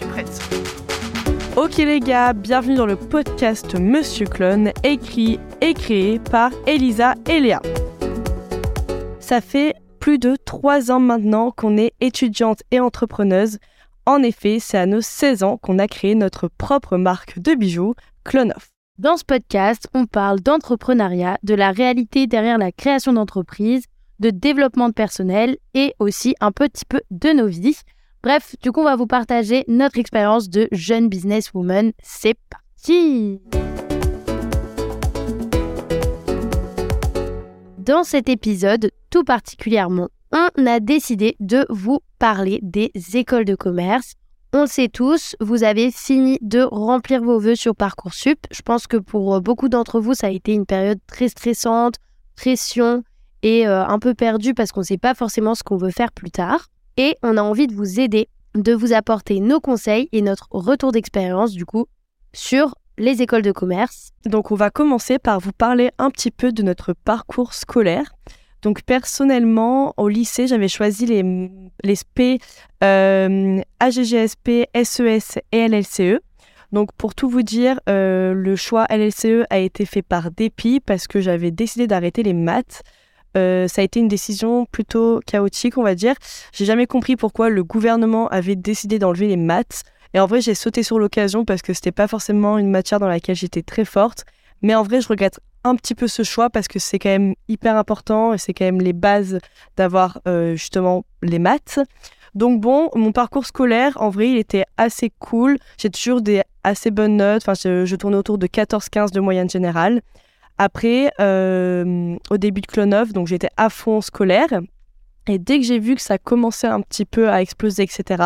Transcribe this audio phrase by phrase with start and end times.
[0.00, 0.40] Suis prête.
[1.56, 7.40] Ok les gars, bienvenue dans le podcast Monsieur Clone, écrit et créé par Elisa et
[7.40, 7.60] Léa.
[9.18, 13.58] Ça fait plus de 3 ans maintenant qu'on est étudiante et entrepreneuse.
[14.06, 17.94] En effet, c'est à nos 16 ans qu'on a créé notre propre marque de bijoux,
[18.24, 18.70] Clonoff.
[18.98, 23.84] Dans ce podcast, on parle d'entrepreneuriat, de la réalité derrière la création d'entreprises,
[24.18, 27.78] de développement de personnel et aussi un petit peu de nos vies.
[28.22, 31.92] Bref, du coup, on va vous partager notre expérience de jeune businesswoman.
[32.02, 33.40] C'est parti
[37.78, 44.12] Dans cet épisode, tout particulièrement, on a décidé de vous parler des écoles de commerce.
[44.52, 48.46] On le sait tous, vous avez fini de remplir vos vœux sur Parcoursup.
[48.50, 51.94] Je pense que pour euh, beaucoup d'entre vous, ça a été une période très stressante,
[52.36, 53.02] pression
[53.42, 56.12] et euh, un peu perdue parce qu'on ne sait pas forcément ce qu'on veut faire
[56.12, 56.66] plus tard.
[57.00, 60.92] Et on a envie de vous aider, de vous apporter nos conseils et notre retour
[60.92, 61.86] d'expérience du coup
[62.34, 64.10] sur les écoles de commerce.
[64.26, 68.12] Donc on va commencer par vous parler un petit peu de notre parcours scolaire.
[68.60, 71.22] Donc personnellement, au lycée, j'avais choisi les,
[71.84, 72.36] les SP
[72.84, 76.20] euh, AGGSP, SES et LLCE.
[76.70, 81.06] Donc pour tout vous dire, euh, le choix LLCE a été fait par dépit parce
[81.06, 82.82] que j'avais décidé d'arrêter les maths.
[83.36, 86.14] Euh, ça a été une décision plutôt chaotique, on va dire.
[86.52, 89.82] J'ai jamais compris pourquoi le gouvernement avait décidé d'enlever les maths.
[90.14, 93.08] Et en vrai, j'ai sauté sur l'occasion parce que c'était pas forcément une matière dans
[93.08, 94.24] laquelle j'étais très forte.
[94.62, 97.34] Mais en vrai, je regrette un petit peu ce choix parce que c'est quand même
[97.48, 99.38] hyper important et c'est quand même les bases
[99.76, 101.78] d'avoir euh, justement les maths.
[102.34, 105.58] Donc bon, mon parcours scolaire, en vrai, il était assez cool.
[105.78, 107.42] J'ai toujours des assez bonnes notes.
[107.42, 110.00] Enfin, je, je tournais autour de 14-15 de moyenne générale.
[110.62, 114.60] Après, euh, au début de Clonov, donc j'étais à fond scolaire.
[115.26, 118.22] Et dès que j'ai vu que ça commençait un petit peu à exploser, etc.,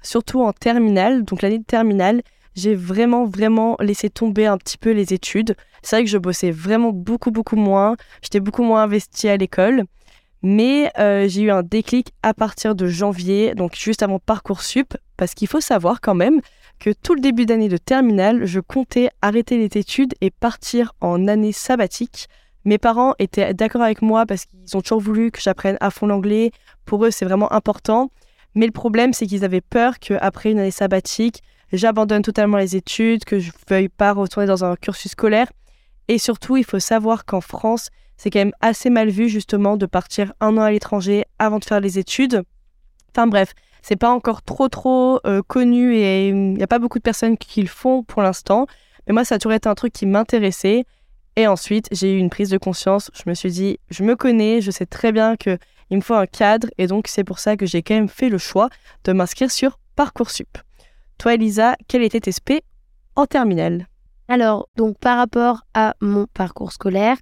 [0.00, 2.22] surtout en terminale, donc l'année de terminale,
[2.54, 5.54] j'ai vraiment, vraiment laissé tomber un petit peu les études.
[5.82, 7.96] C'est vrai que je bossais vraiment beaucoup, beaucoup moins.
[8.22, 9.84] J'étais beaucoup moins investie à l'école.
[10.40, 15.34] Mais euh, j'ai eu un déclic à partir de janvier, donc juste avant Parcoursup, parce
[15.34, 16.40] qu'il faut savoir quand même
[16.78, 21.26] que tout le début d'année de terminale, je comptais arrêter les études et partir en
[21.28, 22.28] année sabbatique.
[22.64, 26.06] Mes parents étaient d'accord avec moi parce qu'ils ont toujours voulu que j'apprenne à fond
[26.06, 26.50] l'anglais.
[26.84, 28.10] Pour eux, c'est vraiment important.
[28.54, 31.42] Mais le problème, c'est qu'ils avaient peur qu'après une année sabbatique,
[31.72, 35.46] j'abandonne totalement les études, que je ne veuille pas retourner dans un cursus scolaire.
[36.08, 39.86] Et surtout, il faut savoir qu'en France, c'est quand même assez mal vu justement de
[39.86, 42.42] partir un an à l'étranger avant de faire les études.
[43.10, 43.52] Enfin bref,
[43.86, 47.38] c'est pas encore trop trop euh, connu et il n'y a pas beaucoup de personnes
[47.38, 48.66] qui le font pour l'instant.
[49.06, 50.84] Mais moi, ça a toujours été un truc qui m'intéressait.
[51.36, 53.12] Et ensuite, j'ai eu une prise de conscience.
[53.14, 55.58] Je me suis dit, je me connais, je sais très bien qu'il
[55.92, 56.66] me faut un cadre.
[56.78, 58.70] Et donc, c'est pour ça que j'ai quand même fait le choix
[59.04, 60.58] de m'inscrire sur Parcoursup.
[61.18, 62.66] Toi, Elisa, quel était tes SP
[63.14, 63.86] en terminale?
[64.26, 67.18] Alors, donc par rapport à mon parcours scolaire,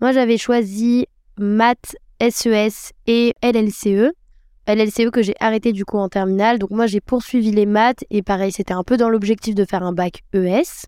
[0.00, 4.15] moi j'avais choisi maths, SES et LLCE.
[4.66, 6.58] LLCE que j'ai arrêté du coup en terminale.
[6.58, 9.82] Donc moi j'ai poursuivi les maths et pareil, c'était un peu dans l'objectif de faire
[9.82, 10.86] un bac ES.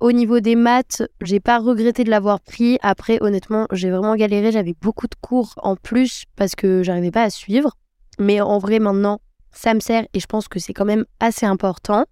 [0.00, 2.78] Au niveau des maths, j'ai pas regretté de l'avoir pris.
[2.80, 4.50] Après, honnêtement, j'ai vraiment galéré.
[4.50, 7.76] J'avais beaucoup de cours en plus parce que j'arrivais pas à suivre.
[8.18, 9.20] Mais en vrai, maintenant,
[9.52, 12.06] ça me sert et je pense que c'est quand même assez important.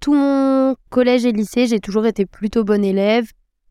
[0.00, 3.26] Tout mon collège et lycée, j'ai toujours été plutôt bonne élève,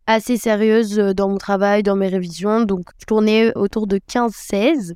[0.07, 4.93] assez sérieuse euh, dans mon travail, dans mes révisions, donc je tournais autour de 15-16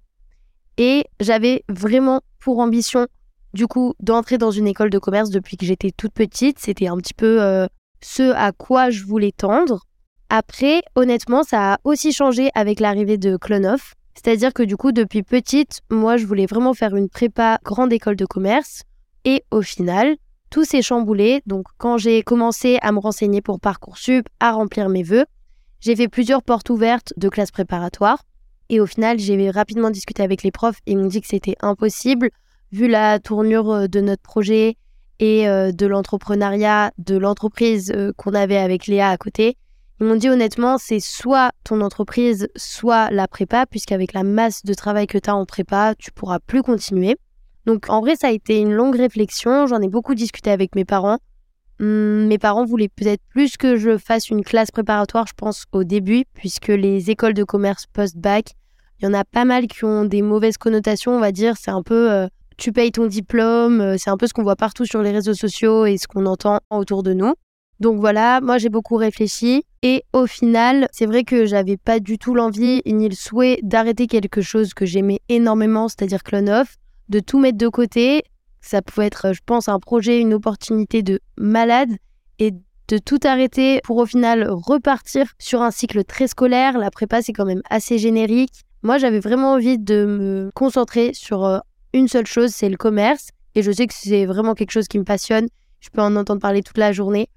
[0.80, 3.08] et j'avais vraiment pour ambition
[3.54, 6.98] du coup d'entrer dans une école de commerce depuis que j'étais toute petite, c'était un
[6.98, 7.68] petit peu euh,
[8.02, 9.86] ce à quoi je voulais tendre.
[10.30, 13.96] Après, honnêtement, ça a aussi changé avec l'arrivée de Clonoff.
[14.14, 18.16] C'est-à-dire que du coup, depuis petite, moi, je voulais vraiment faire une prépa grande école
[18.16, 18.84] de commerce.
[19.26, 20.16] Et au final,
[20.50, 21.42] tout s'est chamboulé.
[21.46, 25.26] Donc, quand j'ai commencé à me renseigner pour Parcoursup, à remplir mes vœux,
[25.82, 28.24] j'ai fait plusieurs portes ouvertes de classes préparatoires.
[28.70, 32.30] Et au final, j'ai rapidement discuté avec les profs ils m'ont dit que c'était impossible,
[32.72, 34.78] vu la tournure euh, de notre projet
[35.20, 39.58] et euh, de l'entrepreneuriat, de l'entreprise euh, qu'on avait avec Léa à côté.
[40.00, 44.74] Ils m'ont dit honnêtement, c'est soit ton entreprise, soit la prépa, puisqu'avec la masse de
[44.74, 47.18] travail que tu as en prépa, tu pourras plus continuer.
[47.66, 49.68] Donc en vrai, ça a été une longue réflexion.
[49.68, 51.18] J'en ai beaucoup discuté avec mes parents.
[51.82, 55.84] Hum, mes parents voulaient peut-être plus que je fasse une classe préparatoire, je pense, au
[55.84, 58.56] début, puisque les écoles de commerce post-bac,
[59.00, 61.56] il y en a pas mal qui ont des mauvaises connotations, on va dire.
[61.58, 64.56] C'est un peu euh, tu payes ton diplôme, euh, c'est un peu ce qu'on voit
[64.56, 67.34] partout sur les réseaux sociaux et ce qu'on entend autour de nous.
[67.80, 72.18] Donc voilà, moi j'ai beaucoup réfléchi et au final, c'est vrai que j'avais pas du
[72.18, 76.76] tout l'envie ni le souhait d'arrêter quelque chose que j'aimais énormément, c'est-à-dire Clone Off,
[77.08, 78.24] de tout mettre de côté.
[78.60, 81.92] Ça pouvait être, je pense, un projet, une opportunité de malade
[82.40, 86.78] et de tout arrêter pour au final repartir sur un cycle très scolaire.
[86.78, 88.66] La prépa, c'est quand même assez générique.
[88.82, 91.60] Moi, j'avais vraiment envie de me concentrer sur euh,
[91.94, 93.30] une seule chose, c'est le commerce.
[93.56, 95.48] Et je sais que c'est vraiment quelque chose qui me passionne.
[95.82, 97.28] Je peux en entendre parler toute la journée.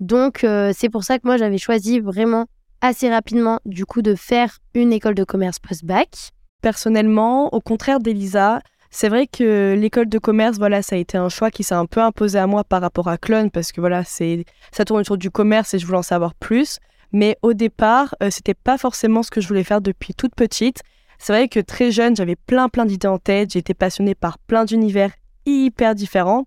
[0.00, 2.46] Donc, euh, c'est pour ça que moi, j'avais choisi vraiment
[2.82, 6.30] assez rapidement, du coup, de faire une école de commerce post-bac.
[6.60, 8.60] Personnellement, au contraire d'Elisa,
[8.90, 11.86] c'est vrai que l'école de commerce, voilà, ça a été un choix qui s'est un
[11.86, 15.16] peu imposé à moi par rapport à Clone parce que voilà, c'est ça tourne autour
[15.16, 16.78] du commerce et je voulais en savoir plus.
[17.12, 20.82] Mais au départ, euh, c'était pas forcément ce que je voulais faire depuis toute petite.
[21.18, 23.52] C'est vrai que très jeune, j'avais plein plein d'idées en tête.
[23.52, 25.12] J'étais passionnée par plein d'univers
[25.46, 26.46] hyper différents.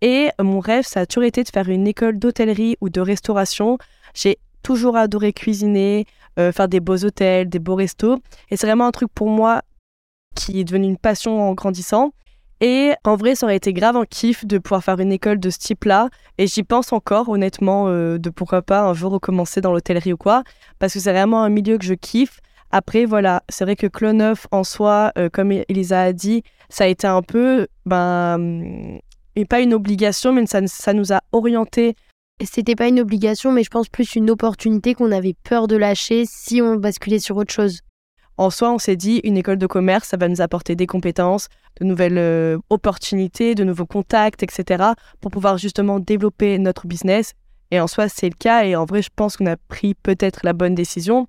[0.00, 3.78] Et mon rêve, ça a toujours été de faire une école d'hôtellerie ou de restauration.
[4.14, 6.06] J'ai toujours adoré cuisiner,
[6.38, 8.18] euh, faire des beaux hôtels, des beaux restos.
[8.50, 9.62] Et c'est vraiment un truc pour moi
[10.34, 12.12] qui est devenu une passion en grandissant.
[12.60, 15.50] Et en vrai, ça aurait été grave un kiff de pouvoir faire une école de
[15.50, 16.08] ce type-là.
[16.38, 20.16] Et j'y pense encore, honnêtement, euh, de pourquoi pas un jour recommencer dans l'hôtellerie ou
[20.16, 20.44] quoi.
[20.78, 22.40] Parce que c'est vraiment un milieu que je kiffe.
[22.70, 26.86] Après, voilà, c'est vrai que Cloneuf en soi, euh, comme Elisa a dit, ça a
[26.88, 28.98] été un peu, ben,
[29.36, 31.94] et pas une obligation, mais ça, ça nous a orientés.
[32.42, 36.24] C'était pas une obligation, mais je pense plus une opportunité qu'on avait peur de lâcher
[36.26, 37.80] si on basculait sur autre chose.
[38.36, 41.48] En soi, on s'est dit, une école de commerce, ça va nous apporter des compétences,
[41.80, 44.84] de nouvelles euh, opportunités, de nouveaux contacts, etc.,
[45.20, 47.34] pour pouvoir justement développer notre business.
[47.70, 48.64] Et en soi, c'est le cas.
[48.64, 51.28] Et en vrai, je pense qu'on a pris peut-être la bonne décision.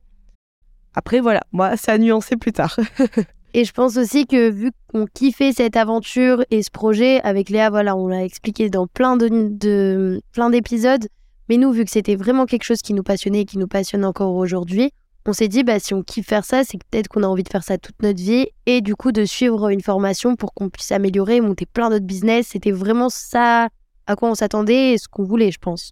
[0.95, 2.75] Après, voilà, moi, ça a nuancé plus tard.
[3.53, 7.69] et je pense aussi que vu qu'on kiffait cette aventure et ce projet avec Léa,
[7.69, 11.07] voilà, on l'a expliqué dans plein de, plein d'épisodes.
[11.49, 14.05] Mais nous, vu que c'était vraiment quelque chose qui nous passionnait et qui nous passionne
[14.05, 14.91] encore aujourd'hui,
[15.27, 17.49] on s'est dit, bah, si on kiffe faire ça, c'est peut-être qu'on a envie de
[17.49, 20.91] faire ça toute notre vie et du coup de suivre une formation pour qu'on puisse
[20.91, 22.47] améliorer, monter plein d'autres business.
[22.51, 23.69] C'était vraiment ça
[24.07, 25.91] à quoi on s'attendait et ce qu'on voulait, je pense.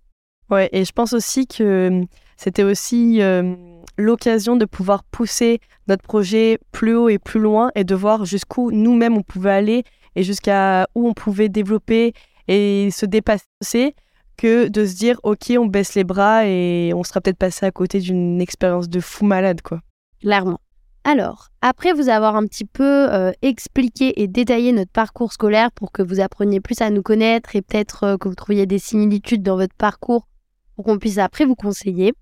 [0.49, 2.05] Ouais, et je pense aussi que hum,
[2.37, 3.57] c'était aussi hum,
[3.97, 8.71] l'occasion de pouvoir pousser notre projet plus haut et plus loin et de voir jusqu'où
[8.71, 9.83] nous-mêmes on pouvait aller
[10.15, 12.13] et jusqu'à où on pouvait développer
[12.47, 13.95] et se dépasser
[14.37, 17.71] que de se dire ok on baisse les bras et on sera peut-être passé à
[17.71, 19.81] côté d'une expérience de fou malade quoi.
[20.21, 20.59] Clairement.
[21.05, 25.91] Alors, après vous avoir un petit peu euh, expliqué et détaillé notre parcours scolaire pour
[25.91, 29.43] que vous appreniez plus à nous connaître et peut-être euh, que vous trouviez des similitudes
[29.43, 30.27] dans votre parcours
[30.75, 32.13] pour qu'on puisse après vous conseiller.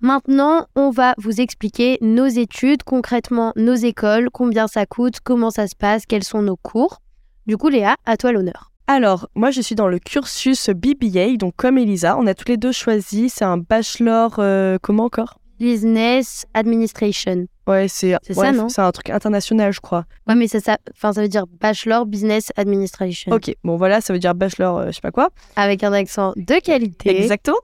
[0.00, 5.66] Maintenant, on va vous expliquer nos études, concrètement nos écoles, combien ça coûte, comment ça
[5.66, 6.98] se passe, quels sont nos cours.
[7.46, 8.69] Du coup, Léa, à toi l'honneur.
[8.92, 12.56] Alors, moi, je suis dans le cursus BBA, donc comme Elisa, on a tous les
[12.56, 13.28] deux choisi.
[13.30, 15.38] C'est un bachelor, euh, comment encore?
[15.60, 17.46] Business Administration.
[17.68, 18.68] Ouais, c'est ça, non?
[18.68, 20.06] C'est un truc international, je crois.
[20.26, 23.30] Ouais, mais ça, ça, ça veut dire Bachelor Business Administration.
[23.30, 25.28] Ok, bon voilà, ça veut dire bachelor, euh, je sais pas quoi.
[25.54, 27.16] Avec un accent de qualité.
[27.16, 27.58] Exactement.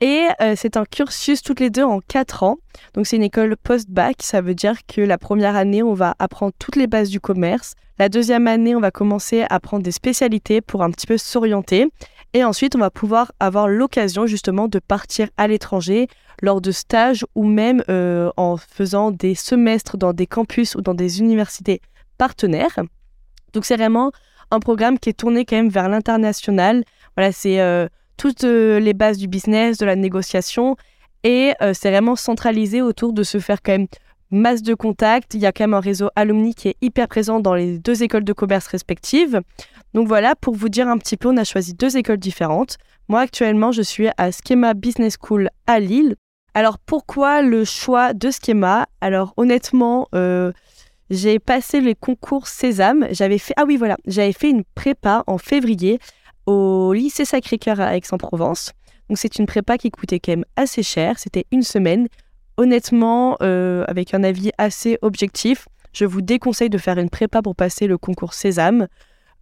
[0.00, 2.56] Et euh, c'est un cursus toutes les deux en 4 ans.
[2.94, 4.16] Donc c'est une école post-bac.
[4.22, 7.74] Ça veut dire que la première année, on va apprendre toutes les bases du commerce.
[7.98, 11.88] La deuxième année, on va commencer à apprendre des spécialités pour un petit peu s'orienter.
[12.32, 16.06] Et ensuite, on va pouvoir avoir l'occasion justement de partir à l'étranger
[16.40, 20.94] lors de stages ou même euh, en faisant des semestres dans des campus ou dans
[20.94, 21.82] des universités
[22.16, 22.78] partenaires.
[23.52, 24.12] Donc c'est vraiment
[24.50, 26.84] un programme qui est tourné quand même vers l'international.
[27.16, 27.88] Voilà, c'est euh,
[28.20, 30.76] toutes euh, les bases du business, de la négociation.
[31.24, 33.86] Et euh, c'est vraiment centralisé autour de se faire quand même
[34.30, 35.32] masse de contacts.
[35.32, 38.02] Il y a quand même un réseau alumni qui est hyper présent dans les deux
[38.02, 39.40] écoles de commerce respectives.
[39.94, 42.76] Donc voilà, pour vous dire un petit peu, on a choisi deux écoles différentes.
[43.08, 46.14] Moi, actuellement, je suis à Schema Business School à Lille.
[46.52, 48.86] Alors, pourquoi le choix de Schema?
[49.00, 50.52] Alors, honnêtement, euh,
[51.08, 53.06] j'ai passé les concours Sésame.
[53.12, 55.98] J'avais fait, ah oui, voilà, j'avais fait une prépa en février
[56.46, 58.72] au lycée Sacré-Cœur à Aix-en-Provence.
[59.08, 62.08] Donc c'est une prépa qui coûtait quand même assez cher, c'était une semaine.
[62.56, 67.56] Honnêtement, euh, avec un avis assez objectif, je vous déconseille de faire une prépa pour
[67.56, 68.86] passer le concours Sésame.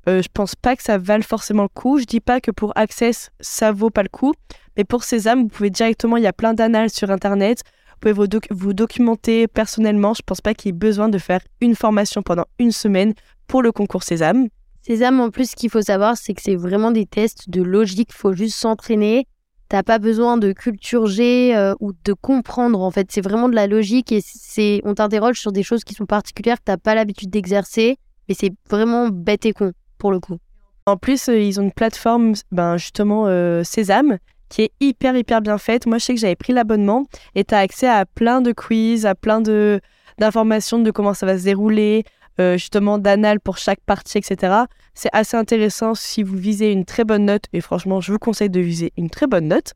[0.09, 1.99] Euh, je pense pas que ça vale forcément le coup.
[1.99, 4.33] Je dis pas que pour Access ça vaut pas le coup,
[4.76, 7.62] Et pour Sésame, vous pouvez directement, il y a plein d'annales sur Internet.
[8.00, 10.14] Vous pouvez vous documenter personnellement.
[10.14, 13.12] Je pense pas qu'il y ait besoin de faire une formation pendant une semaine
[13.49, 14.49] pour le concours Sésame.
[14.88, 18.11] Sésame, en plus, ce qu'il faut savoir, c'est que c'est vraiment des tests de logique.
[18.11, 19.26] faut juste s'entraîner.
[19.68, 22.80] T'as pas besoin de culture G euh, ou de comprendre.
[22.80, 25.92] En fait, c'est vraiment de la logique et c'est on t'interroge sur des choses qui
[25.92, 27.99] sont particulières que t'as pas l'habitude d'exercer.
[28.28, 30.38] Et c'est vraiment bête et con pour le coup.
[30.87, 34.16] En plus, euh, ils ont une plateforme, ben, justement, euh, Sésame,
[34.49, 35.85] qui est hyper, hyper bien faite.
[35.85, 37.04] Moi, je sais que j'avais pris l'abonnement
[37.35, 39.83] et tu as accès à plein de quiz, à plein de
[40.18, 42.04] d'informations de comment ça va se dérouler,
[42.40, 44.64] euh, justement, d'annales pour chaque partie, etc.
[44.95, 47.45] C'est assez intéressant si vous visez une très bonne note.
[47.52, 49.75] Et franchement, je vous conseille de viser une très bonne note.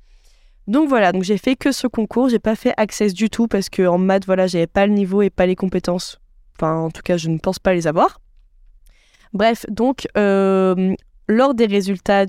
[0.69, 3.69] Donc voilà, donc j'ai fait que ce concours, j'ai pas fait Access du tout parce
[3.69, 6.21] que en maths, voilà, j'avais pas le niveau et pas les compétences.
[6.57, 8.21] Enfin, en tout cas, je ne pense pas les avoir.
[9.33, 10.95] Bref, donc euh,
[11.26, 12.26] lors des résultats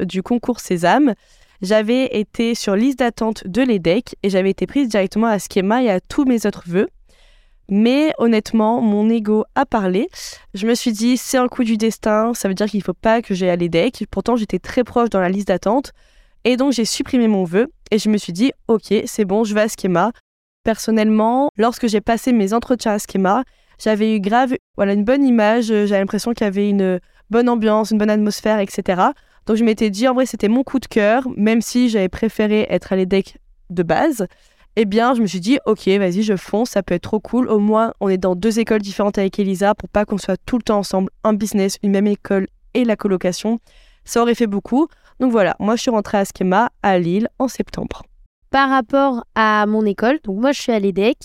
[0.00, 1.14] du concours Sésame,
[1.62, 5.90] j'avais été sur liste d'attente de l'EDEC et j'avais été prise directement à Schema et
[5.90, 6.88] à tous mes autres vœux.
[7.70, 10.08] Mais honnêtement, mon ego a parlé.
[10.54, 12.94] Je me suis dit, c'est un coup du destin, ça veut dire qu'il ne faut
[12.94, 14.06] pas que j'aille à l'EDEC.
[14.10, 15.92] Pourtant, j'étais très proche dans la liste d'attente.
[16.44, 19.54] Et donc, j'ai supprimé mon vœu et je me suis dit, ok, c'est bon, je
[19.54, 20.12] vais à Schema.
[20.64, 23.44] Personnellement, lorsque j'ai passé mes entretiens à Schema,
[23.78, 27.00] j'avais eu grave voilà, une bonne image, j'avais l'impression qu'il y avait une
[27.30, 29.00] bonne ambiance, une bonne atmosphère, etc.
[29.46, 32.66] Donc je m'étais dit, en vrai, c'était mon coup de cœur, même si j'avais préféré
[32.68, 33.38] être à l'EDEC
[33.70, 34.26] de base.
[34.82, 37.50] Eh bien, je me suis dit, ok, vas-y, je fonce, ça peut être trop cool.
[37.50, 40.56] Au moins, on est dans deux écoles différentes avec Elisa pour pas qu'on soit tout
[40.56, 43.58] le temps ensemble, un business, une même école et la colocation.
[44.06, 44.88] Ça aurait fait beaucoup.
[45.18, 48.04] Donc voilà, moi je suis rentrée à Schema à Lille en septembre.
[48.50, 51.18] Par rapport à mon école, donc moi je suis à l'EDEC.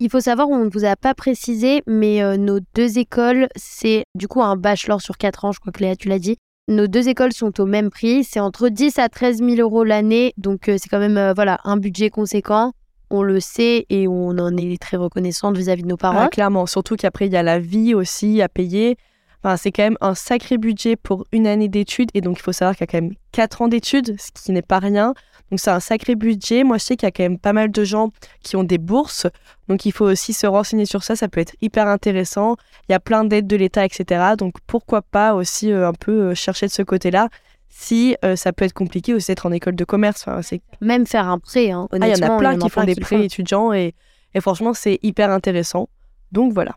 [0.00, 4.04] Il faut savoir, on ne vous a pas précisé, mais euh, nos deux écoles, c'est
[4.16, 6.36] du coup un bachelor sur 4 ans, je crois que Léa, tu l'as dit.
[6.68, 10.34] Nos deux écoles sont au même prix, c'est entre 10 à 13 000 euros l'année,
[10.36, 12.74] donc euh, c'est quand même euh, voilà un budget conséquent.
[13.10, 16.24] On le sait et on en est très reconnaissante vis-à-vis de nos parents.
[16.24, 18.96] Ah, clairement, surtout qu'après il y a la vie aussi à payer.
[19.42, 22.52] Enfin, c'est quand même un sacré budget pour une année d'études et donc il faut
[22.52, 25.14] savoir qu'il y a quand même 4 ans d'études, ce qui n'est pas rien.
[25.50, 26.64] Donc c'est un sacré budget.
[26.64, 28.10] Moi je sais qu'il y a quand même pas mal de gens
[28.42, 29.26] qui ont des bourses,
[29.68, 32.56] donc il faut aussi se renseigner sur ça, ça peut être hyper intéressant.
[32.88, 34.32] Il y a plein d'aides de l'État, etc.
[34.36, 37.28] Donc pourquoi pas aussi euh, un peu euh, chercher de ce côté-là
[37.68, 40.24] si euh, ça peut être compliqué aussi d'être en école de commerce.
[40.26, 40.60] Enfin, c'est...
[40.80, 43.24] Même faire un prêt, hein, Ah, il y en a plein qui font des prêts
[43.24, 43.94] étudiants et,
[44.34, 45.88] et franchement c'est hyper intéressant.
[46.32, 46.76] Donc voilà.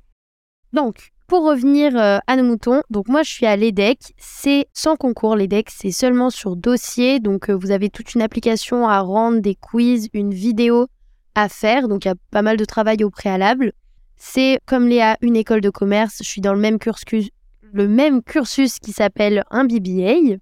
[0.74, 4.96] Donc, pour revenir euh, à nos moutons, donc moi je suis à l'EDEC, c'est sans
[4.96, 9.40] concours l'EDEC, c'est seulement sur dossier, donc euh, vous avez toute une application à rendre,
[9.40, 10.88] des quiz, une vidéo
[11.36, 13.72] à faire, donc il y a pas mal de travail au préalable.
[14.18, 17.30] C'est comme Léa, une école de commerce, je suis dans le même cursus,
[17.74, 20.38] le même cursus qui s'appelle un BBA.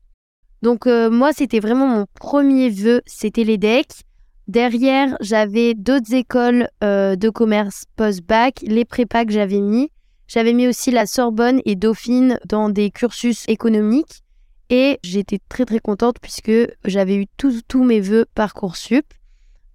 [0.62, 3.88] Donc euh, moi c'était vraiment mon premier vœu, c'était l'EDEC.
[4.48, 9.92] Derrière, j'avais d'autres écoles euh, de commerce post-bac, les prépas que j'avais mis.
[10.28, 14.24] J'avais mis aussi la Sorbonne et Dauphine dans des cursus économiques
[14.70, 16.51] et j'étais très très contente puisque
[16.86, 19.06] j'avais eu tous tous mes vœux Parcoursup.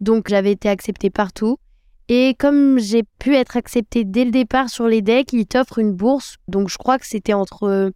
[0.01, 1.59] Donc j'avais été acceptée partout.
[2.09, 5.93] Et comme j'ai pu être acceptée dès le départ sur les decks, ils t'offrent une
[5.93, 6.37] bourse.
[6.49, 7.93] Donc je crois que c'était entre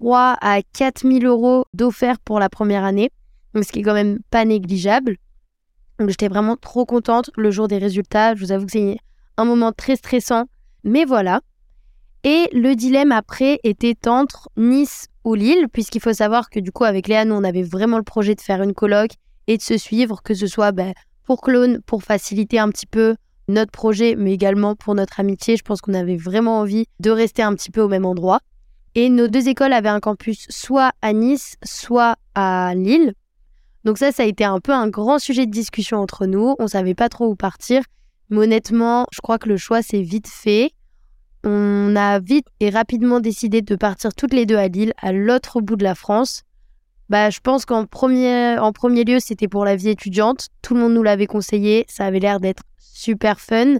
[0.00, 3.10] 3 à 4 000 euros d'offert pour la première année.
[3.54, 5.16] Ce qui est quand même pas négligeable.
[6.08, 8.34] J'étais vraiment trop contente le jour des résultats.
[8.34, 8.96] Je vous avoue que c'est
[9.36, 10.46] un moment très stressant.
[10.84, 11.42] Mais voilà.
[12.24, 16.84] Et le dilemme après était entre Nice ou Lille, puisqu'il faut savoir que du coup,
[16.84, 19.12] avec Léa, nous, on avait vraiment le projet de faire une colloque
[19.48, 23.16] et de se suivre, que ce soit ben, pour Clone, pour faciliter un petit peu
[23.48, 25.56] notre projet, mais également pour notre amitié.
[25.58, 28.40] Je pense qu'on avait vraiment envie de rester un petit peu au même endroit.
[28.94, 33.14] Et nos deux écoles avaient un campus soit à Nice, soit à Lille.
[33.84, 36.54] Donc ça, ça a été un peu un grand sujet de discussion entre nous.
[36.58, 37.82] On savait pas trop où partir.
[38.28, 40.72] Mais honnêtement, je crois que le choix s'est vite fait
[41.42, 45.60] on a vite et rapidement décidé de partir toutes les deux à Lille, à l'autre
[45.60, 46.42] bout de la France.
[47.08, 50.48] Bah, je pense qu'en premier, en premier lieu, c'était pour la vie étudiante.
[50.62, 51.86] Tout le monde nous l'avait conseillé.
[51.88, 53.76] Ça avait l'air d'être super fun.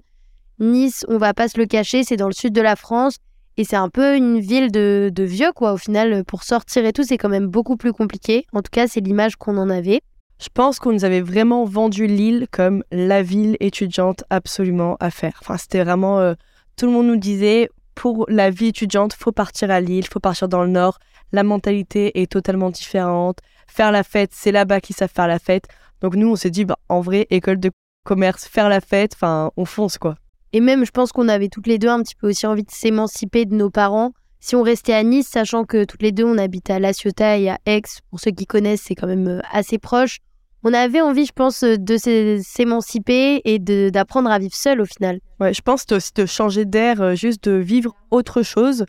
[0.59, 3.17] Nice, on va pas se le cacher, c'est dans le sud de la France.
[3.57, 5.73] Et c'est un peu une ville de, de vieux, quoi.
[5.73, 8.47] Au final, pour sortir et tout, c'est quand même beaucoup plus compliqué.
[8.53, 10.01] En tout cas, c'est l'image qu'on en avait.
[10.41, 15.39] Je pense qu'on nous avait vraiment vendu Lille comme la ville étudiante absolument à faire.
[15.43, 16.19] Enfin, c'était vraiment.
[16.19, 16.35] euh,
[16.77, 20.49] tout le monde nous disait pour la vie étudiante, faut partir à Lille, faut partir
[20.49, 20.99] dans le nord.
[21.33, 23.41] La mentalité est totalement différente.
[23.69, 25.67] Faire la fête, c'est là-bas qu'ils savent faire la fête.
[26.01, 27.71] Donc nous, on s'est dit, bah, en vrai, école de
[28.05, 30.15] commerce, faire la fête, enfin, on fonce quoi.
[30.53, 32.71] Et même, je pense qu'on avait toutes les deux un petit peu aussi envie de
[32.71, 34.13] s'émanciper de nos parents.
[34.41, 37.39] Si on restait à Nice, sachant que toutes les deux, on habite à La Ciotat
[37.39, 40.19] et à Aix, pour ceux qui connaissent, c'est quand même euh, assez proche.
[40.65, 41.97] on avait envie, je pense, de
[42.43, 45.21] s'émanciper et d'apprendre à vivre seul au final.
[45.41, 48.87] Ouais, je pense aussi de changer d'air, euh, juste de vivre autre chose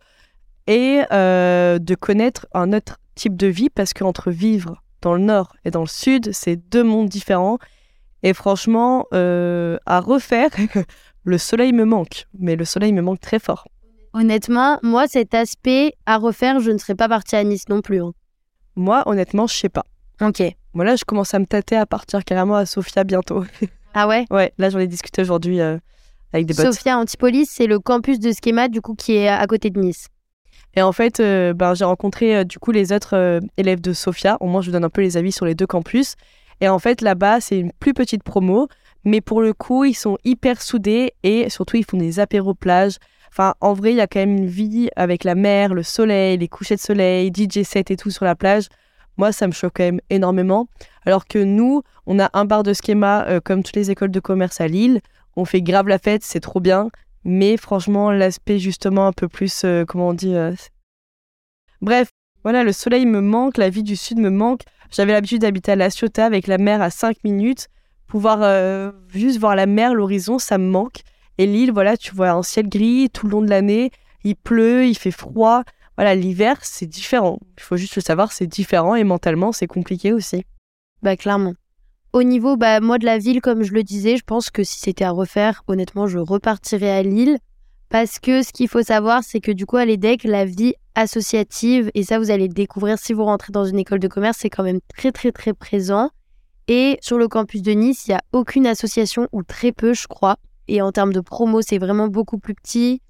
[0.68, 5.54] et euh, de connaître un autre type de vie parce qu'entre vivre dans le nord
[5.66, 7.58] et dans le sud, c'est deux mondes différents.
[8.24, 10.50] Et franchement, euh, à refaire,
[11.24, 13.68] le soleil me manque, mais le soleil me manque très fort.
[14.14, 18.02] Honnêtement, moi, cet aspect à refaire, je ne serais pas partie à Nice non plus.
[18.02, 18.12] Hein.
[18.76, 19.86] Moi, honnêtement, je sais pas.
[20.22, 20.44] Ok.
[20.74, 23.44] Moi, là, je commence à me tâter à partir carrément à Sofia bientôt.
[23.94, 24.26] ah ouais?
[24.30, 25.78] Ouais, là, j'en ai discuté aujourd'hui euh,
[26.34, 26.74] avec des potes.
[26.74, 30.08] Sofia Antipolis, c'est le campus de Schema, du coup, qui est à côté de Nice.
[30.76, 34.38] Et en fait, euh, ben, j'ai rencontré euh, du coup les autres élèves de Sofia.
[34.40, 36.16] Au moins, je vous donne un peu les avis sur les deux campus.
[36.62, 38.68] Et en fait, là-bas, c'est une plus petite promo.
[39.04, 42.98] Mais pour le coup, ils sont hyper soudés et surtout, ils font des apéros plage.
[43.32, 46.38] Enfin, en vrai, il y a quand même une vie avec la mer, le soleil,
[46.38, 48.68] les couchers de soleil, DJ set et tout sur la plage.
[49.18, 50.68] Moi, ça me choque quand même énormément.
[51.06, 54.20] Alors que nous, on a un bar de schéma euh, comme toutes les écoles de
[54.20, 55.02] commerce à Lille.
[55.36, 56.90] On fait grave la fête, c'est trop bien.
[57.24, 60.54] Mais franchement, l'aspect justement un peu plus, euh, comment on dit euh,
[61.82, 62.10] Bref,
[62.44, 64.62] voilà, le soleil me manque, la vie du sud me manque.
[64.92, 67.68] J'avais l'habitude d'habiter à La Ciotat avec la mer à 5 minutes.
[68.08, 71.02] Pouvoir juste voir la mer, l'horizon, ça me manque.
[71.38, 73.92] Et Lille, voilà, tu vois un ciel gris tout le long de l'année.
[74.24, 75.64] Il pleut, il fait froid
[75.98, 77.40] voilà, l'hiver, c'est différent.
[77.58, 80.46] Il faut juste le savoir, c'est différent et mentalement, c'est compliqué aussi.
[81.04, 81.54] Bah, clairement.
[82.14, 84.80] Au niveau, bah, moi, de la ville, comme je le disais, je pense que si
[84.80, 87.38] c'était à refaire, honnêtement, je repartirais à Lille.
[87.92, 91.92] Parce que ce qu'il faut savoir, c'est que du coup, à l'EDEC, la vie associative,
[91.94, 94.64] et ça, vous allez découvrir si vous rentrez dans une école de commerce, c'est quand
[94.64, 96.10] même très, très, très présent.
[96.70, 100.08] Et sur le campus de Nice, il n'y a aucune association, ou très peu, je
[100.08, 100.38] crois.
[100.70, 103.02] Et en termes de promo, c'est vraiment beaucoup plus petit.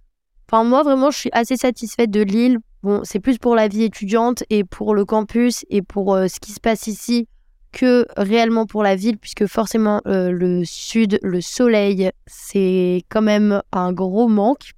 [0.50, 3.84] Enfin, moi, vraiment, je suis assez satisfaite de Lille Bon, c'est plus pour la vie
[3.84, 7.28] étudiante et pour le campus et pour euh, ce qui se passe ici
[7.72, 13.62] que réellement pour la ville, puisque forcément euh, le sud, le soleil, c'est quand même
[13.72, 14.74] un gros manque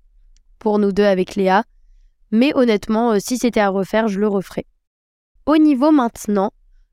[0.60, 1.64] pour nous deux avec Léa.
[2.32, 4.66] Mais honnêtement, euh, si c'était à refaire, je le referais.
[5.46, 6.52] Au niveau maintenant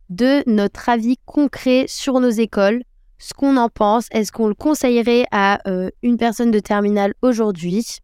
[0.08, 2.82] de notre avis concret sur nos écoles,
[3.18, 5.60] ce qu'on en pense, est-ce qu'on le conseillerait à
[6.02, 7.98] une personne de terminale aujourd'hui?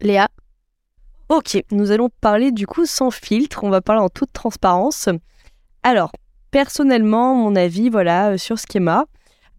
[0.00, 0.28] Léa?
[1.28, 5.08] Ok, nous allons parler du coup sans filtre, on va parler en toute transparence.
[5.84, 6.10] Alors,
[6.50, 9.06] personnellement, mon avis, voilà, euh, sur Schema,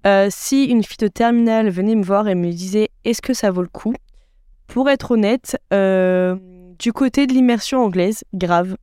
[0.05, 3.51] euh, si une fille de terminale venait me voir et me disait est-ce que ça
[3.51, 3.93] vaut le coup?
[4.67, 6.35] Pour être honnête, euh,
[6.79, 8.75] du côté de l'immersion anglaise, grave.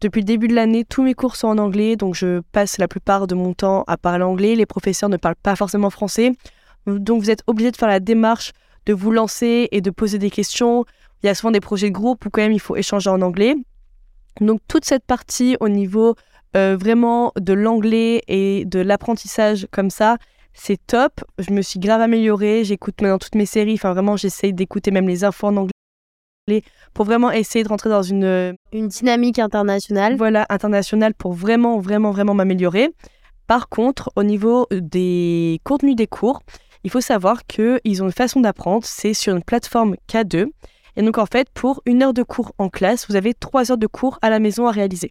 [0.00, 2.88] Depuis le début de l'année, tous mes cours sont en anglais, donc je passe la
[2.88, 4.54] plupart de mon temps à parler anglais.
[4.54, 6.32] Les professeurs ne parlent pas forcément français,
[6.86, 8.52] donc vous êtes obligé de faire la démarche
[8.86, 10.84] de vous lancer et de poser des questions.
[11.22, 13.22] Il y a souvent des projets de groupe où quand même il faut échanger en
[13.22, 13.54] anglais.
[14.40, 16.16] Donc toute cette partie au niveau
[16.56, 20.18] euh, vraiment de l'anglais et de l'apprentissage comme ça,
[20.52, 21.24] c'est top.
[21.38, 22.64] Je me suis grave améliorée.
[22.64, 23.74] J'écoute maintenant toutes mes séries.
[23.74, 26.62] Enfin vraiment, j'essaye d'écouter même les infos en anglais
[26.92, 30.16] pour vraiment essayer de rentrer dans une euh, une dynamique internationale.
[30.16, 32.90] Voilà, internationale pour vraiment vraiment vraiment m'améliorer.
[33.46, 36.42] Par contre, au niveau des contenus des cours,
[36.84, 40.46] il faut savoir qu'ils ont une façon d'apprendre, c'est sur une plateforme K2.
[40.96, 43.78] Et donc en fait, pour une heure de cours en classe, vous avez trois heures
[43.78, 45.10] de cours à la maison à réaliser.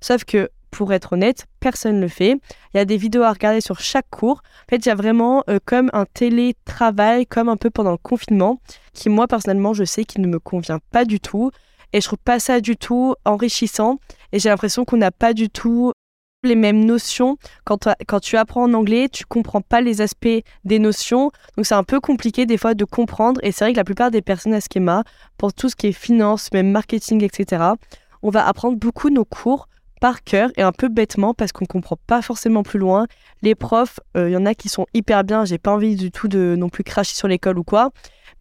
[0.00, 2.32] Sauf que, pour être honnête, personne ne le fait.
[2.72, 4.42] Il y a des vidéos à regarder sur chaque cours.
[4.66, 7.96] En fait, il y a vraiment euh, comme un télétravail, comme un peu pendant le
[7.96, 8.60] confinement,
[8.92, 11.52] qui moi personnellement, je sais qu'il ne me convient pas du tout.
[11.92, 14.00] Et je trouve pas ça du tout enrichissant.
[14.32, 15.92] Et j'ai l'impression qu'on n'a pas du tout
[16.42, 17.36] les mêmes notions.
[17.64, 21.30] Quand, quand tu apprends en anglais, tu comprends pas les aspects des notions.
[21.56, 23.40] Donc c'est un peu compliqué des fois de comprendre.
[23.44, 25.04] Et c'est vrai que la plupart des personnes à Schema,
[25.38, 27.62] pour tout ce qui est finance, même marketing, etc.,
[28.22, 29.68] on va apprendre beaucoup nos cours
[30.04, 33.06] par cœur et un peu bêtement parce qu'on comprend pas forcément plus loin.
[33.40, 35.46] Les profs, il euh, y en a qui sont hyper bien.
[35.46, 37.90] J'ai pas envie du tout de non plus cracher sur l'école ou quoi.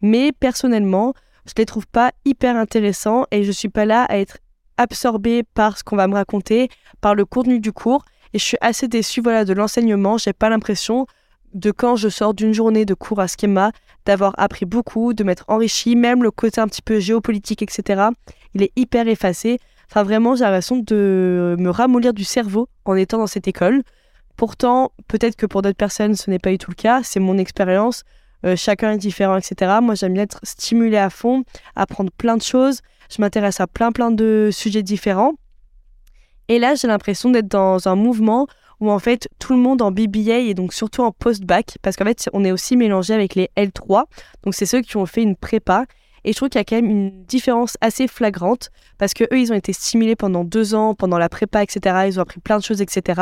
[0.01, 1.13] Mais personnellement,
[1.45, 4.39] je les trouve pas hyper intéressants et je suis pas là à être
[4.75, 6.67] absorbée par ce qu'on va me raconter,
[6.99, 8.03] par le contenu du cours.
[8.33, 10.17] Et je suis assez déçue voilà, de l'enseignement.
[10.17, 11.07] J'ai pas l'impression
[11.53, 13.71] de quand je sors d'une journée de cours à schéma,
[14.05, 18.09] d'avoir appris beaucoup, de m'être enrichi, même le côté un petit peu géopolitique, etc.
[18.53, 19.59] Il est hyper effacé.
[19.93, 23.83] Enfin, vraiment, j'ai l'impression de me ramollir du cerveau en étant dans cette école.
[24.37, 27.01] Pourtant, peut-être que pour d'autres personnes, ce n'est pas du tout le cas.
[27.03, 28.01] C'est mon expérience.
[28.43, 29.71] Euh, chacun est différent, etc.
[29.83, 31.43] Moi, j'aime bien être stimulé à fond,
[31.75, 32.79] apprendre plein de choses.
[33.15, 35.33] Je m'intéresse à plein, plein de sujets différents.
[36.47, 38.47] Et là, j'ai l'impression d'être dans un mouvement
[38.79, 42.05] où en fait tout le monde en BBA et donc surtout en post-bac, parce qu'en
[42.05, 44.05] fait on est aussi mélangé avec les L3,
[44.43, 45.85] donc c'est ceux qui ont fait une prépa.
[46.25, 49.39] Et je trouve qu'il y a quand même une différence assez flagrante, parce que eux
[49.39, 52.05] ils ont été stimulés pendant deux ans, pendant la prépa, etc.
[52.07, 53.21] Ils ont appris plein de choses, etc.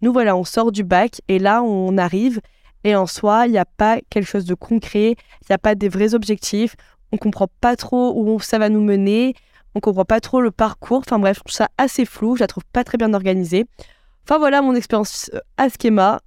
[0.00, 2.40] Nous, voilà, on sort du bac et là, on arrive
[2.84, 5.74] et en soi, il n'y a pas quelque chose de concret, il n'y a pas
[5.74, 6.74] des vrais objectifs,
[7.12, 9.34] on comprend pas trop où ça va nous mener,
[9.74, 10.98] on comprend pas trop le parcours.
[10.98, 13.66] Enfin bref, je trouve ça assez flou, je la trouve pas très bien organisée.
[14.24, 16.20] Enfin voilà mon expérience euh, à Schema.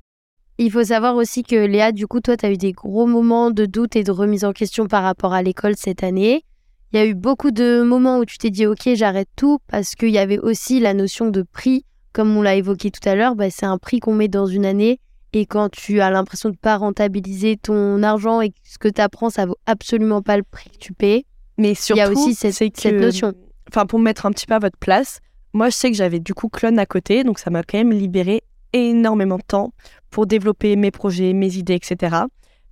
[0.58, 3.52] Il faut savoir aussi que Léa, du coup, toi, tu as eu des gros moments
[3.52, 6.46] de doute et de remise en question par rapport à l'école cette année.
[6.94, 9.96] Il y a eu beaucoup de moments où tu t'es dit, OK, j'arrête tout, parce
[9.96, 11.84] qu'il y avait aussi la notion de prix.
[12.13, 14.65] Comme on l'a évoqué tout à l'heure, bah, c'est un prix qu'on met dans une
[14.65, 15.02] année.
[15.34, 18.88] Et quand tu as l'impression de ne pas rentabiliser ton argent et que ce que
[18.88, 21.26] tu apprends, ça vaut absolument pas le prix que tu payes.
[21.58, 23.34] Mais surtout, il y a aussi cette, cette notion.
[23.70, 25.20] Enfin, pour me mettre un petit peu à votre place,
[25.52, 27.91] moi, je sais que j'avais du coup Clone à côté, donc ça m'a quand même
[27.91, 28.44] libéré
[28.75, 29.73] énormément de temps
[30.11, 32.15] pour développer mes projets, mes idées, etc.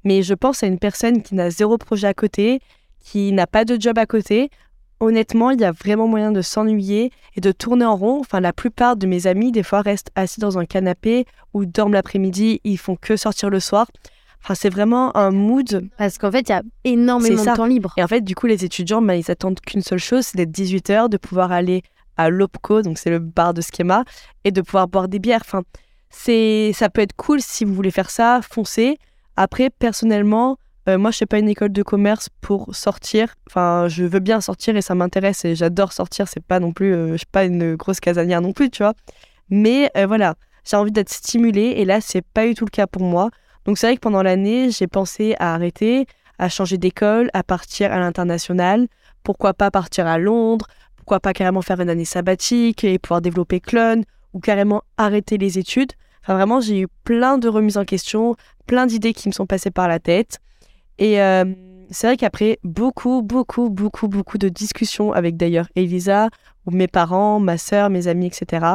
[0.03, 2.59] Mais je pense à une personne qui n'a zéro projet à côté,
[2.99, 4.49] qui n'a pas de job à côté.
[4.99, 8.19] Honnêtement, il y a vraiment moyen de s'ennuyer et de tourner en rond.
[8.19, 11.93] Enfin, la plupart de mes amis, des fois, restent assis dans un canapé ou dorment
[11.93, 13.87] l'après-midi, ils font que sortir le soir.
[14.41, 15.89] Enfin, c'est vraiment un mood.
[15.97, 17.93] Parce qu'en fait, il y a énormément de temps libre.
[17.97, 20.51] Et en fait, du coup, les étudiants, bah, ils attendent qu'une seule chose, c'est d'être
[20.51, 21.81] 18 heures, de pouvoir aller
[22.17, 24.03] à l'Opco, donc c'est le bar de Schema,
[24.43, 25.41] et de pouvoir boire des bières.
[25.41, 25.63] Enfin,
[26.15, 28.97] c'est, ça peut être cool si vous voulez faire ça, foncez.
[29.35, 33.33] Après, personnellement, euh, moi, je fais pas une école de commerce pour sortir.
[33.49, 36.27] Enfin, je veux bien sortir et ça m'intéresse et j'adore sortir.
[36.27, 38.93] C'est pas non plus, euh, je suis pas une grosse casanière non plus, tu vois.
[39.49, 42.85] Mais euh, voilà, j'ai envie d'être stimulée et là, c'est pas du tout le cas
[42.85, 43.29] pour moi.
[43.65, 46.05] Donc c'est vrai que pendant l'année, j'ai pensé à arrêter,
[46.37, 48.87] à changer d'école, à partir à l'international.
[49.23, 50.67] Pourquoi pas partir à Londres?
[50.95, 54.03] Pourquoi pas carrément faire une année sabbatique et pouvoir développer Clone?
[54.33, 55.93] Ou carrément arrêter les études.
[56.21, 59.71] Enfin, vraiment, j'ai eu plein de remises en question, plein d'idées qui me sont passées
[59.71, 60.39] par la tête.
[60.97, 61.45] Et euh,
[61.89, 66.29] c'est vrai qu'après beaucoup, beaucoup, beaucoup, beaucoup de discussions avec d'ailleurs Elisa,
[66.65, 68.65] ou mes parents, ma sœur, mes amis, etc.,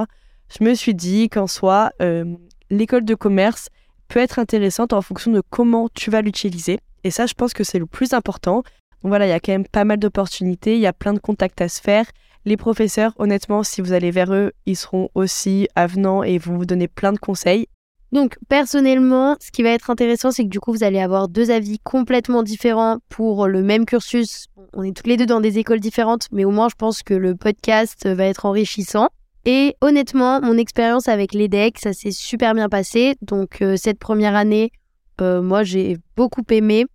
[0.58, 2.24] je me suis dit qu'en soi, euh,
[2.70, 3.68] l'école de commerce
[4.08, 6.80] peut être intéressante en fonction de comment tu vas l'utiliser.
[7.04, 8.62] Et ça, je pense que c'est le plus important.
[9.02, 11.18] Donc voilà, il y a quand même pas mal d'opportunités, il y a plein de
[11.18, 12.06] contacts à se faire.
[12.48, 16.64] Les professeurs, honnêtement, si vous allez vers eux, ils seront aussi avenants et vont vous
[16.64, 17.66] donner plein de conseils.
[18.10, 21.50] Donc personnellement, ce qui va être intéressant, c'est que du coup, vous allez avoir deux
[21.50, 24.46] avis complètement différents pour le même cursus.
[24.72, 27.12] On est toutes les deux dans des écoles différentes, mais au moins, je pense que
[27.12, 29.08] le podcast va être enrichissant.
[29.44, 33.16] Et honnêtement, mon expérience avec l'EDEC, ça s'est super bien passé.
[33.20, 34.72] Donc euh, cette première année,
[35.20, 36.86] euh, moi, j'ai beaucoup aimé.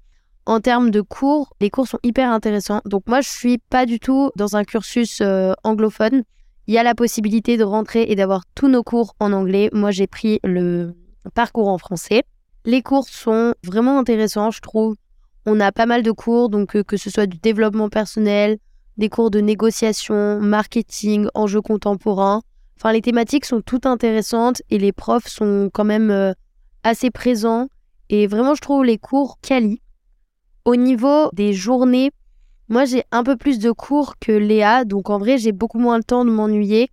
[0.45, 2.82] En termes de cours, les cours sont hyper intéressants.
[2.86, 6.23] Donc moi, je suis pas du tout dans un cursus euh, anglophone.
[6.67, 9.69] Il y a la possibilité de rentrer et d'avoir tous nos cours en anglais.
[9.71, 10.95] Moi, j'ai pris le
[11.34, 12.23] parcours en français.
[12.65, 14.95] Les cours sont vraiment intéressants, je trouve.
[15.45, 18.58] On a pas mal de cours, donc euh, que ce soit du développement personnel,
[18.97, 22.41] des cours de négociation, marketing, enjeux contemporains.
[22.77, 26.34] Enfin, les thématiques sont toutes intéressantes et les profs sont quand même euh,
[26.84, 27.67] assez présents.
[28.10, 29.82] Et vraiment, je trouve les cours quali.
[30.65, 32.12] Au niveau des journées,
[32.69, 35.97] moi j'ai un peu plus de cours que Léa, donc en vrai j'ai beaucoup moins
[35.97, 36.89] le temps de m'ennuyer.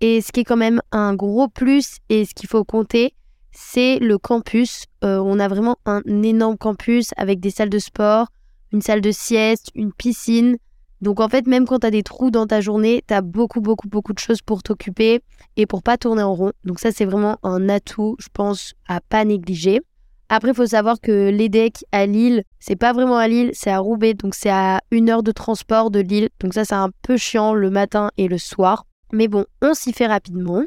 [0.00, 3.14] Et ce qui est quand même un gros plus et ce qu'il faut compter,
[3.52, 4.86] c'est le campus.
[5.04, 8.26] Euh, on a vraiment un énorme campus avec des salles de sport,
[8.72, 10.56] une salle de sieste, une piscine.
[11.00, 13.60] Donc en fait, même quand tu as des trous dans ta journée, tu as beaucoup,
[13.60, 15.20] beaucoup, beaucoup de choses pour t'occuper
[15.56, 16.52] et pour pas tourner en rond.
[16.64, 19.82] Donc ça, c'est vraiment un atout, je pense, à pas négliger.
[20.30, 23.78] Après, il faut savoir que l'EDEC à Lille, c'est pas vraiment à Lille, c'est à
[23.78, 26.28] Roubaix, donc c'est à une heure de transport de Lille.
[26.40, 28.84] Donc ça, c'est un peu chiant le matin et le soir.
[29.12, 30.62] Mais bon, on s'y fait rapidement.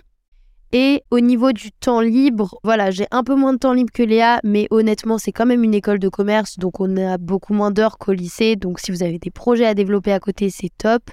[0.73, 4.03] Et au niveau du temps libre, voilà, j'ai un peu moins de temps libre que
[4.03, 7.71] Léa, mais honnêtement, c'est quand même une école de commerce, donc on a beaucoup moins
[7.71, 8.55] d'heures qu'au lycée.
[8.55, 11.03] Donc si vous avez des projets à développer à côté, c'est top.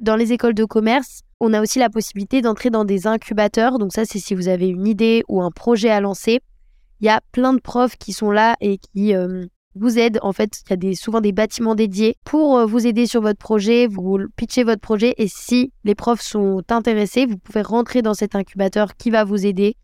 [0.00, 3.78] Dans les écoles de commerce, on a aussi la possibilité d'entrer dans des incubateurs.
[3.78, 6.40] Donc ça, c'est si vous avez une idée ou un projet à lancer.
[7.04, 10.18] Il y a plein de profs qui sont là et qui euh, vous aident.
[10.22, 13.20] En fait, il y a des, souvent des bâtiments dédiés pour euh, vous aider sur
[13.20, 18.00] votre projet, vous pitchez votre projet et si les profs sont intéressés, vous pouvez rentrer
[18.00, 19.76] dans cet incubateur qui va vous aider.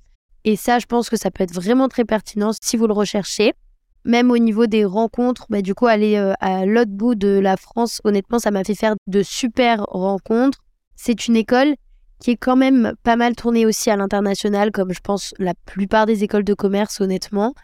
[0.44, 3.52] Et ça, je pense que ça peut être vraiment très pertinent si vous le recherchez.
[4.06, 7.58] Même au niveau des rencontres, bah, du coup, aller euh, à l'autre bout de la
[7.58, 10.60] France, honnêtement, ça m'a fait faire de super rencontres.
[10.96, 11.74] C'est une école
[12.20, 16.06] qui est quand même pas mal tournée aussi à l'international, comme je pense la plupart
[16.06, 17.54] des écoles de commerce, honnêtement.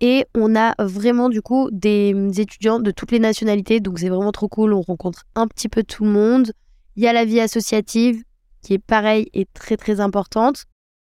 [0.00, 4.32] Et on a vraiment du coup des étudiants de toutes les nationalités, donc c'est vraiment
[4.32, 4.72] trop cool.
[4.72, 6.52] On rencontre un petit peu tout le monde.
[6.96, 8.22] Il y a la vie associative
[8.62, 10.64] qui est pareil et très très importante.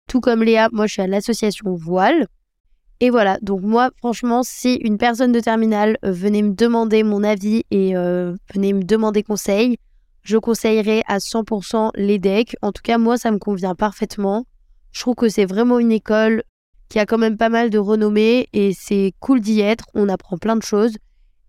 [0.08, 2.26] Tout comme Léa, moi je suis à l'association Voile.
[3.00, 7.64] Et voilà, donc moi franchement, si une personne de terminale venait me demander mon avis
[7.70, 9.76] et euh, venait me demander conseil,
[10.28, 12.54] je conseillerais à 100% l'EDEC.
[12.60, 14.44] En tout cas, moi, ça me convient parfaitement.
[14.92, 16.42] Je trouve que c'est vraiment une école
[16.90, 19.86] qui a quand même pas mal de renommée et c'est cool d'y être.
[19.94, 20.92] On apprend plein de choses.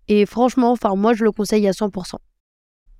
[0.08, 2.14] Et franchement, enfin, moi, je le conseille à 100%.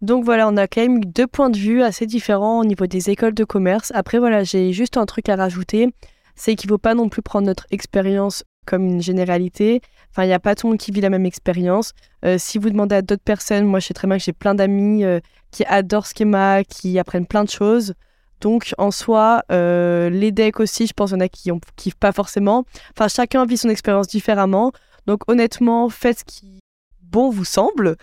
[0.02, 3.08] Donc voilà, on a quand même deux points de vue assez différents au niveau des
[3.08, 3.90] écoles de commerce.
[3.94, 5.88] Après, voilà, j'ai juste un truc à rajouter,
[6.34, 9.82] c'est qu'il ne faut pas non plus prendre notre expérience comme une généralité.
[10.10, 11.92] Enfin, il n'y a pas tout le monde qui vit la même expérience.
[12.24, 14.54] Euh, si vous demandez à d'autres personnes, moi je sais très bien que j'ai plein
[14.54, 15.18] d'amis euh,
[15.50, 17.94] qui adorent Schema, qui apprennent plein de choses.
[18.40, 21.58] Donc en soi, euh, les decks aussi, je pense qu'il y en a qui ne
[21.74, 22.64] kiffent pas forcément.
[22.96, 24.70] Enfin, chacun vit son expérience différemment.
[25.06, 26.60] Donc honnêtement, faites ce qui
[27.02, 27.96] bon vous semble.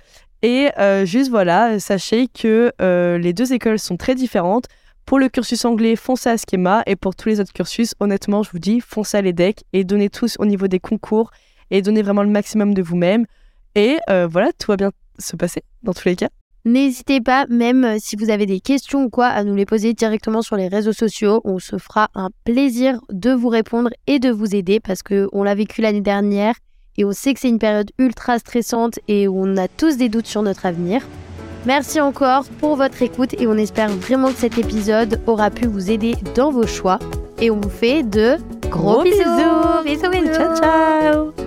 [0.44, 0.70] Et
[1.06, 2.72] juste voilà, sachez que
[3.18, 4.66] les deux écoles sont très différentes.
[5.08, 8.52] Pour le cursus anglais, foncez à Schema et pour tous les autres cursus, honnêtement, je
[8.52, 11.32] vous dis, foncez à l'EDEC et donnez tous au niveau des concours
[11.72, 13.26] et donnez vraiment le maximum de vous-même.
[13.76, 16.28] Et euh, voilà, tout va bien se passer dans tous les cas.
[16.65, 20.41] N'hésitez pas, même si vous avez des questions ou quoi, à nous les poser directement
[20.41, 21.39] sur les réseaux sociaux.
[21.46, 25.56] On se fera un plaisir de vous répondre et de vous aider parce qu'on l'a
[25.56, 26.56] vécu l'année dernière
[26.98, 30.28] et on sait que c'est une période ultra stressante et on a tous des doutes
[30.28, 31.02] sur notre avenir.
[31.68, 35.92] Merci encore pour votre écoute et on espère vraiment que cet épisode aura pu vous
[35.92, 36.98] aider dans vos choix.
[37.42, 38.38] Et on vous fait de
[38.70, 39.18] gros, bisous.
[39.84, 40.34] Bisous, bisous.
[40.34, 41.47] Ciao, ciao.